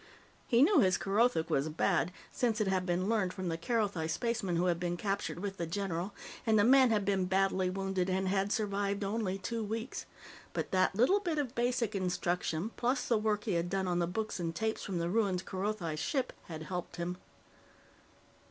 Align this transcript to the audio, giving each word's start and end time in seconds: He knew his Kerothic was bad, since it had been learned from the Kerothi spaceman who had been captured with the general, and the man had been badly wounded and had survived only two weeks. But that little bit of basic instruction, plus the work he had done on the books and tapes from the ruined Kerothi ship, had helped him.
He 0.47 0.63
knew 0.63 0.79
his 0.79 0.97
Kerothic 0.97 1.51
was 1.51 1.69
bad, 1.69 2.11
since 2.31 2.59
it 2.59 2.67
had 2.67 2.87
been 2.87 3.07
learned 3.07 3.33
from 3.33 3.49
the 3.49 3.55
Kerothi 3.59 4.07
spaceman 4.09 4.55
who 4.55 4.65
had 4.65 4.79
been 4.79 4.97
captured 4.97 5.37
with 5.37 5.57
the 5.57 5.67
general, 5.67 6.15
and 6.43 6.57
the 6.57 6.63
man 6.63 6.89
had 6.89 7.05
been 7.05 7.25
badly 7.25 7.69
wounded 7.69 8.09
and 8.09 8.27
had 8.27 8.51
survived 8.51 9.03
only 9.03 9.37
two 9.37 9.63
weeks. 9.63 10.07
But 10.53 10.71
that 10.71 10.95
little 10.95 11.19
bit 11.19 11.37
of 11.37 11.53
basic 11.53 11.93
instruction, 11.93 12.71
plus 12.77 13.07
the 13.07 13.19
work 13.19 13.43
he 13.43 13.53
had 13.53 13.69
done 13.69 13.87
on 13.87 13.99
the 13.99 14.07
books 14.07 14.39
and 14.39 14.55
tapes 14.55 14.83
from 14.83 14.97
the 14.97 15.07
ruined 15.07 15.45
Kerothi 15.45 15.95
ship, 15.97 16.33
had 16.45 16.63
helped 16.63 16.95
him. 16.95 17.17